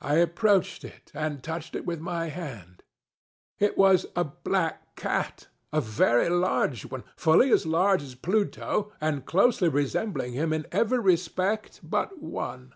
I 0.00 0.14
approached 0.14 0.84
it, 0.84 1.10
and 1.12 1.42
touched 1.44 1.74
it 1.76 1.84
with 1.84 2.00
my 2.00 2.28
hand. 2.30 2.82
It 3.58 3.76
was 3.76 4.06
a 4.16 4.24
black 4.24 4.96
catŌĆöa 4.96 5.82
very 5.82 6.30
large 6.30 6.88
oneŌĆöfully 6.88 7.52
as 7.52 7.66
large 7.66 8.02
as 8.02 8.14
Pluto, 8.14 8.90
and 9.02 9.26
closely 9.26 9.68
resembling 9.68 10.32
him 10.32 10.54
in 10.54 10.66
every 10.72 10.98
respect 11.00 11.80
but 11.82 12.22
one. 12.22 12.72